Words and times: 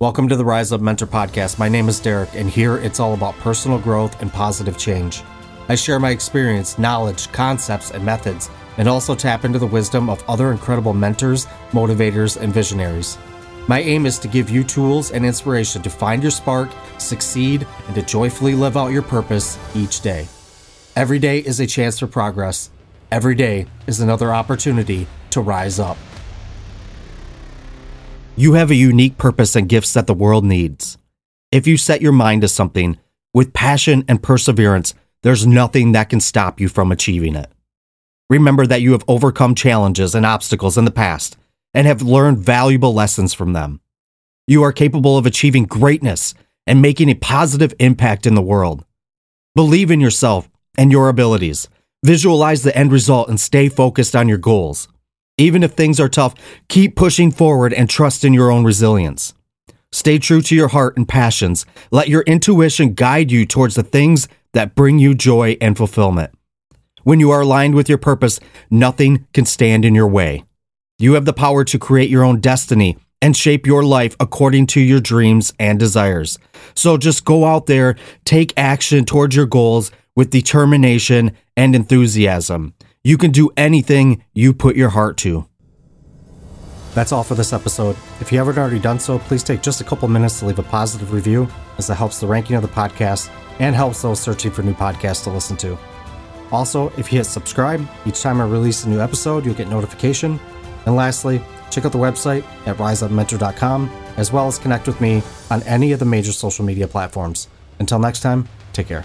Welcome 0.00 0.28
to 0.28 0.36
the 0.36 0.44
Rise 0.44 0.70
Up 0.70 0.80
Mentor 0.80 1.08
podcast. 1.08 1.58
My 1.58 1.68
name 1.68 1.88
is 1.88 1.98
Derek, 1.98 2.32
and 2.34 2.48
here 2.48 2.76
it's 2.76 3.00
all 3.00 3.14
about 3.14 3.34
personal 3.38 3.80
growth 3.80 4.22
and 4.22 4.32
positive 4.32 4.78
change. 4.78 5.24
I 5.68 5.74
share 5.74 5.98
my 5.98 6.10
experience, 6.10 6.78
knowledge, 6.78 7.32
concepts, 7.32 7.90
and 7.90 8.04
methods, 8.04 8.48
and 8.76 8.88
also 8.88 9.16
tap 9.16 9.44
into 9.44 9.58
the 9.58 9.66
wisdom 9.66 10.08
of 10.08 10.22
other 10.28 10.52
incredible 10.52 10.94
mentors, 10.94 11.46
motivators, 11.72 12.40
and 12.40 12.54
visionaries. 12.54 13.18
My 13.66 13.80
aim 13.80 14.06
is 14.06 14.20
to 14.20 14.28
give 14.28 14.50
you 14.50 14.62
tools 14.62 15.10
and 15.10 15.26
inspiration 15.26 15.82
to 15.82 15.90
find 15.90 16.22
your 16.22 16.30
spark, 16.30 16.70
succeed, 16.98 17.66
and 17.88 17.96
to 17.96 18.02
joyfully 18.02 18.54
live 18.54 18.76
out 18.76 18.92
your 18.92 19.02
purpose 19.02 19.58
each 19.74 20.00
day. 20.00 20.28
Every 20.94 21.18
day 21.18 21.40
is 21.40 21.58
a 21.58 21.66
chance 21.66 21.98
for 21.98 22.06
progress. 22.06 22.70
Every 23.10 23.34
day 23.34 23.66
is 23.88 23.98
another 23.98 24.32
opportunity 24.32 25.08
to 25.30 25.40
rise 25.40 25.80
up. 25.80 25.98
You 28.38 28.52
have 28.52 28.70
a 28.70 28.76
unique 28.76 29.18
purpose 29.18 29.56
and 29.56 29.68
gifts 29.68 29.94
that 29.94 30.06
the 30.06 30.14
world 30.14 30.44
needs. 30.44 30.96
If 31.50 31.66
you 31.66 31.76
set 31.76 32.00
your 32.00 32.12
mind 32.12 32.42
to 32.42 32.48
something 32.48 32.96
with 33.34 33.52
passion 33.52 34.04
and 34.06 34.22
perseverance, 34.22 34.94
there's 35.24 35.44
nothing 35.44 35.90
that 35.90 36.08
can 36.08 36.20
stop 36.20 36.60
you 36.60 36.68
from 36.68 36.92
achieving 36.92 37.34
it. 37.34 37.50
Remember 38.30 38.64
that 38.64 38.80
you 38.80 38.92
have 38.92 39.02
overcome 39.08 39.56
challenges 39.56 40.14
and 40.14 40.24
obstacles 40.24 40.78
in 40.78 40.84
the 40.84 40.92
past 40.92 41.36
and 41.74 41.88
have 41.88 42.00
learned 42.00 42.38
valuable 42.38 42.94
lessons 42.94 43.34
from 43.34 43.54
them. 43.54 43.80
You 44.46 44.62
are 44.62 44.72
capable 44.72 45.18
of 45.18 45.26
achieving 45.26 45.64
greatness 45.64 46.32
and 46.64 46.80
making 46.80 47.08
a 47.08 47.14
positive 47.14 47.74
impact 47.80 48.24
in 48.24 48.36
the 48.36 48.40
world. 48.40 48.84
Believe 49.56 49.90
in 49.90 50.00
yourself 50.00 50.48
and 50.76 50.92
your 50.92 51.08
abilities. 51.08 51.68
Visualize 52.04 52.62
the 52.62 52.78
end 52.78 52.92
result 52.92 53.28
and 53.28 53.40
stay 53.40 53.68
focused 53.68 54.14
on 54.14 54.28
your 54.28 54.38
goals. 54.38 54.86
Even 55.38 55.62
if 55.62 55.72
things 55.72 56.00
are 56.00 56.08
tough, 56.08 56.34
keep 56.68 56.96
pushing 56.96 57.30
forward 57.30 57.72
and 57.72 57.88
trust 57.88 58.24
in 58.24 58.34
your 58.34 58.50
own 58.50 58.64
resilience. 58.64 59.34
Stay 59.92 60.18
true 60.18 60.42
to 60.42 60.54
your 60.54 60.68
heart 60.68 60.96
and 60.96 61.08
passions. 61.08 61.64
Let 61.90 62.08
your 62.08 62.22
intuition 62.22 62.94
guide 62.94 63.30
you 63.30 63.46
towards 63.46 63.76
the 63.76 63.82
things 63.82 64.28
that 64.52 64.74
bring 64.74 64.98
you 64.98 65.14
joy 65.14 65.56
and 65.60 65.76
fulfillment. 65.76 66.32
When 67.04 67.20
you 67.20 67.30
are 67.30 67.42
aligned 67.42 67.74
with 67.74 67.88
your 67.88 67.98
purpose, 67.98 68.40
nothing 68.68 69.26
can 69.32 69.46
stand 69.46 69.84
in 69.84 69.94
your 69.94 70.08
way. 70.08 70.44
You 70.98 71.14
have 71.14 71.24
the 71.24 71.32
power 71.32 71.64
to 71.64 71.78
create 71.78 72.10
your 72.10 72.24
own 72.24 72.40
destiny 72.40 72.98
and 73.22 73.36
shape 73.36 73.66
your 73.66 73.84
life 73.84 74.16
according 74.18 74.66
to 74.66 74.80
your 74.80 75.00
dreams 75.00 75.54
and 75.58 75.78
desires. 75.78 76.38
So 76.74 76.98
just 76.98 77.24
go 77.24 77.44
out 77.44 77.66
there, 77.66 77.96
take 78.24 78.52
action 78.56 79.04
towards 79.04 79.36
your 79.36 79.46
goals 79.46 79.90
with 80.16 80.30
determination 80.30 81.36
and 81.56 81.74
enthusiasm. 81.74 82.74
You 83.04 83.16
can 83.16 83.30
do 83.30 83.50
anything 83.56 84.24
you 84.34 84.52
put 84.52 84.76
your 84.76 84.90
heart 84.90 85.16
to. 85.18 85.48
That's 86.94 87.12
all 87.12 87.22
for 87.22 87.36
this 87.36 87.52
episode. 87.52 87.96
If 88.20 88.32
you 88.32 88.38
haven't 88.38 88.58
already 88.58 88.80
done 88.80 88.98
so, 88.98 89.18
please 89.20 89.44
take 89.44 89.62
just 89.62 89.80
a 89.80 89.84
couple 89.84 90.08
minutes 90.08 90.40
to 90.40 90.46
leave 90.46 90.58
a 90.58 90.64
positive 90.64 91.12
review, 91.12 91.48
as 91.76 91.88
it 91.88 91.94
helps 91.94 92.18
the 92.18 92.26
ranking 92.26 92.56
of 92.56 92.62
the 92.62 92.68
podcast 92.68 93.30
and 93.60 93.76
helps 93.76 94.02
those 94.02 94.20
searching 94.20 94.50
for 94.50 94.62
new 94.62 94.74
podcasts 94.74 95.22
to 95.24 95.30
listen 95.30 95.56
to. 95.58 95.78
Also, 96.50 96.88
if 96.96 97.12
you 97.12 97.18
hit 97.18 97.24
subscribe, 97.24 97.86
each 98.06 98.20
time 98.20 98.40
I 98.40 98.46
release 98.46 98.84
a 98.84 98.88
new 98.88 99.00
episode, 99.00 99.44
you'll 99.44 99.54
get 99.54 99.68
notification. 99.68 100.40
And 100.86 100.96
lastly, 100.96 101.40
check 101.70 101.84
out 101.84 101.92
the 101.92 101.98
website 101.98 102.44
at 102.66 102.78
riseupmentor.com, 102.78 103.90
as 104.16 104.32
well 104.32 104.48
as 104.48 104.58
connect 104.58 104.86
with 104.86 105.00
me 105.00 105.22
on 105.50 105.62
any 105.64 105.92
of 105.92 105.98
the 105.98 106.04
major 106.04 106.32
social 106.32 106.64
media 106.64 106.88
platforms. 106.88 107.48
Until 107.78 107.98
next 107.98 108.20
time, 108.20 108.48
take 108.72 108.88
care. 108.88 109.04